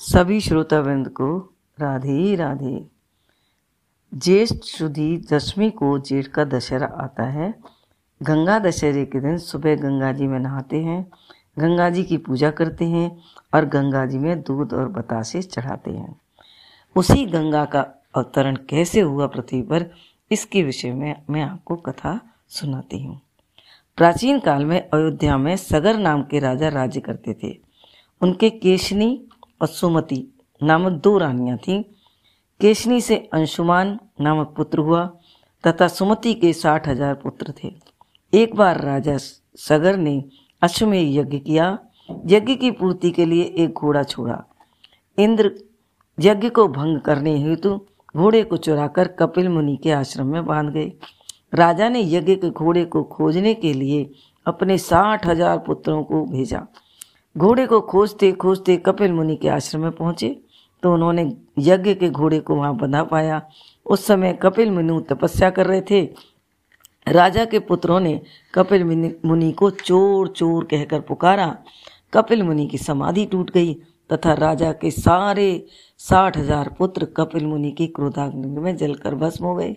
[0.00, 1.26] सभी श्रोतावृंद को
[1.78, 2.84] राधे राधे।
[4.12, 7.54] ज्येष्ठ शुद्धि दशमी को जेठ का दशहरा आता है।
[8.20, 11.06] गंगा दशहरे के दिन सुबह गंगा जी में नहाते हैं,
[11.58, 13.10] गंगा जी की पूजा करते हैं
[13.54, 16.14] और गंगा जी में दूध और बतासे चढ़ाते हैं।
[16.96, 19.90] उसी गंगा का अवतरण कैसे हुआ पृथ्वी पर,
[20.30, 23.20] इसके विषय में मैं आपको कथा सुनाती हूँ।
[23.96, 27.58] प्राचीन काल में अयोध्या में सगर नाम के राजा राज्य करते थे।
[28.20, 29.28] उनके केशनी
[29.62, 30.26] और सुमति
[30.60, 31.82] नामक दो रानियाँ थीं।
[32.60, 35.04] केशनी से अंशुमान नामक पुत्र हुआ,
[35.64, 37.72] तथा सुमति के साठ हज़ार पुत्र थे।
[38.32, 39.16] एक बार राजा
[39.58, 40.22] सगर ने
[40.62, 41.78] अश्वमेध यज्ञ किया।
[42.26, 44.42] यज्ञ की पूर्ति के लिए एक घोड़ा छोड़ा।
[45.18, 45.50] इंद्र
[46.18, 47.74] यज्ञ को भंग करने हेतु
[48.16, 50.92] घोड़े को चुराकर कपिल मुनि के आश्रम में बाँध गए।
[51.54, 54.10] राजा ने यज्ञ के घोड़े को खोजने के लिए
[54.46, 56.66] अपने साठ हज़ार पुत्रों को भेजा।
[57.36, 60.28] घोड़े को खोजते खोजते कपिल मुनि के आश्रम में पहुँचे
[60.82, 61.22] तो उन्होंने
[61.60, 63.40] यज्ञ के घोड़े को वहाँ बंधा पाया।
[63.86, 66.02] उस समय कपिल मुनि तपस्या कर रहे थे।
[67.06, 68.20] राजा के पुत्रों ने
[68.54, 68.84] कपिल
[69.24, 71.46] मुनि को चोर चोर कहकर पुकारा।
[72.14, 73.74] कपिल मुनि की समाधि टूट गई,
[74.10, 75.66] तथा राजा के सारे
[76.00, 79.76] साठ हज़ार पुत्र कपिल मुनि की क्रोधाग्नि में जलकर भस्म हो गए।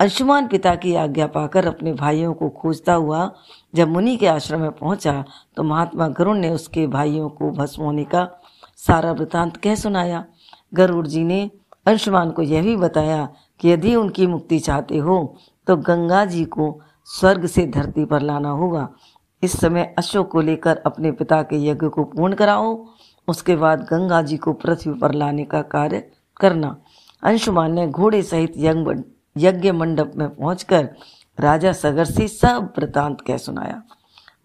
[0.00, 3.30] अंशुमान पिता की आज्ञा पाकर अपने भाइयों को खोजता हुआ
[3.74, 5.24] जब मुनि के आश्रम में पहुँचा
[5.56, 8.28] तो महात्मा गरुड़ ने उसके भाइयों को भस्म होने का
[8.76, 10.24] सारा वृतांत कह सुनाया।
[10.74, 11.50] गरुड़ जी ने
[11.86, 13.28] अंशुमान को यह भी बताया
[13.60, 15.18] कि यदि उनकी मुक्ति चाहते हो
[15.66, 16.70] तो गंगा जी को
[17.08, 18.88] स्वर्ग से धरती पर लाना होगा।
[19.42, 22.84] इस समय अशोक को लेकर अपने पिता के यज्ञ को पूर्ण कराओ,
[23.28, 26.76] उसके बाद गंगा जी को पृथ्वी पर लाने का कार्य करना।
[27.22, 29.02] अंशुमान ने घोड़े सहित यज्ञ
[29.38, 30.88] यज्ञ मंडप में पहुंचकर
[31.38, 33.82] राजा सगर से सब वृतांत कह सुनाया।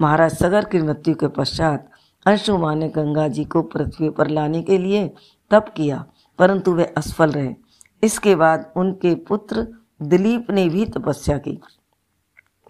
[0.00, 1.90] महाराज सगर की मृत्यु के पश्चात
[2.26, 5.06] अंशुमान ने गंगा जी को पृथ्वी पर लाने के लिए
[5.50, 6.04] तप किया,
[6.38, 7.54] परंतु वे असफल रहे।
[8.02, 9.66] इसके बाद उनके पुत्र
[10.00, 11.58] दिलीप ने भी तपस्या की,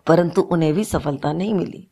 [0.06, 1.86] परंतु उन्हें भी सफलता नहीं मिली।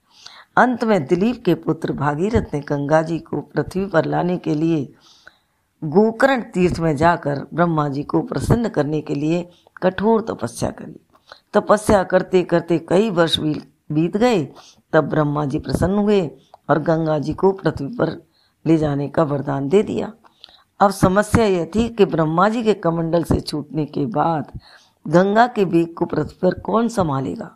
[0.57, 4.83] अंत में दिलीप के पुत्र भागीरथ ने गंगा जी को पृथ्वी पर लाने के लिए
[5.83, 9.49] गोकर्ण तीर्थ में जाकर ब्रह्मा जी को प्रसन्न करने के लिए
[9.83, 11.01] कठोर तपस्या करी।
[11.55, 14.45] तपस्या करते करते कई वर्ष बीत गए,
[14.93, 16.21] तब ब्रह्मा जी प्रसन्न हुए
[16.69, 18.17] और गंगा जी को पृथ्वी पर
[18.65, 20.13] ले जाने का वरदान दे दिया।
[20.81, 24.59] अब समस्या यह थी कि ब्रह्मा जी के कमंडल से छूटने के बाद
[25.07, 27.51] गंगा के बेग को पृथ्वी पर कौन संभालेगा?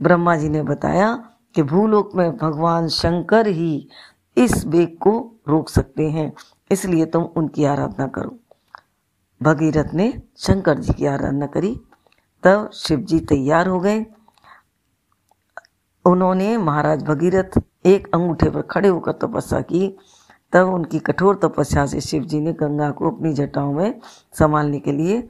[0.00, 1.14] ब्रह्मा जी ने बताया
[1.54, 3.88] कि भूलोक में भगवान शंकर ही
[4.36, 5.12] इस बेग को
[5.48, 6.32] रोक सकते हैं,
[6.70, 8.38] इसलिए तुम उनकी आराधना करो।
[9.42, 11.74] भगीरथ ने शंकर जी की आराधना करी।
[12.42, 14.04] तब शिव जी तैयार हो गए।
[16.04, 19.96] उन्होंने महाराज भगीरथ एक अंगूठे पर खड़े होकर तपस्या की।
[20.52, 24.00] तब उनकी कठोर तपस्या से शिव जी ने गंगा को अपनी जटाओं में
[24.38, 25.28] संभालने के लिए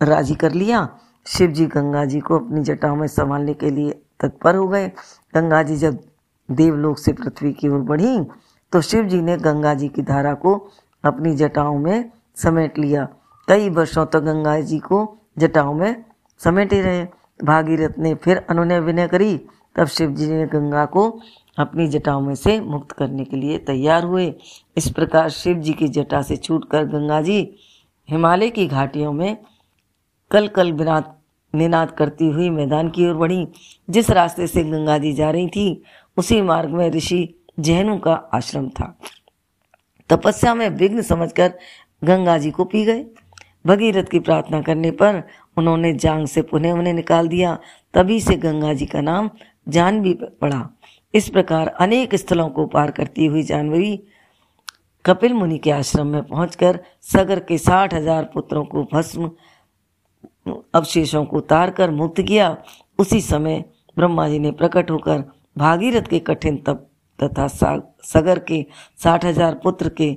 [0.00, 0.88] राज़ी कर लिया।
[1.26, 4.88] शिव जी गंगा जी को अपनी जटाओं में संभालने के लिए तत्पर हो गए।
[5.34, 5.98] गंगा जी जब
[6.48, 8.18] देवलोक से पृथ्वी की ओर बढ़ी
[8.72, 10.54] तो शिव जी ने गंगा जी की धारा को
[11.04, 13.08] अपनी जटाओं में समेट लिया।
[13.48, 16.04] कई वर्षों तक तो गंगा जी को जटाओं में
[16.38, 17.06] समेटे रहे।
[17.44, 19.40] भागीरथ ने फिर अनुनय विनय करी।
[19.76, 21.20] तब शिव जी ने गंगा को
[21.58, 24.34] अपनी जटाओं में से मुक्त करने के लिए तैयार हुए।
[24.76, 27.56] इस प्रकार शिव जी की जटा से छूटकर गंगा जी
[28.10, 29.36] हिमालय की घाटियों में
[30.30, 31.14] कल कल बिनाद
[31.54, 33.48] निनाद करती हुई मैदान की ओर बढ़ी।
[33.90, 35.82] जिस रास्ते से गंगा जी जा रही थी,
[36.16, 38.98] उसी मार्ग में ऋषि जैनु का आश्रम था।
[40.08, 41.58] तपस्या में विघ्न समझकर
[42.04, 43.04] गंगा जी को पी गए।
[43.66, 45.22] भगीरथ की प्रार्थना करने पर
[45.56, 47.58] उन्होंने जांग से पुनः उन्हें निकाल दिया।
[47.94, 49.30] तभी से गंगा जी का नाम
[49.68, 50.68] जानवी पड़ा।
[51.14, 53.98] इस प्रकार अनेक स्थलों को पार करती हुई जानवी
[55.04, 59.30] कपिल मुनि के आश्रम में पहुंचकर सगर के साठ हज़ार पुत्रों को भस्म,
[60.74, 62.56] अवशेषों को उतार कर मुक्त किया।
[62.98, 63.64] उसी समय
[63.96, 65.24] ब्रह्मा जी ने प्रकट होकर
[65.58, 66.86] भागीरथ के कठिन तप
[67.18, 67.46] तथा
[68.04, 68.64] सगर के
[68.98, 70.16] साठ हज़ार पुत्र के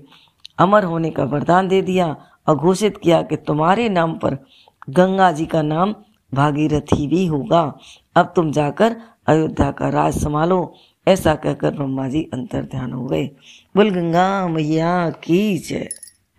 [0.59, 2.15] अमर होने का वरदान दे दिया
[2.47, 4.37] और घोषित किया कि तुम्हारे नाम पर
[4.89, 5.95] गंगा जी का नाम
[6.33, 7.79] भागीरथी भी होगा।
[8.15, 8.95] अब तुम जाकर
[9.27, 10.73] अयोध्या का राज संभालो,
[11.07, 13.25] ऐसा कहकर ब्रह्मा जी अंतर ध्यान हो गए।
[13.75, 15.89] बोल गंगा मैया की जय।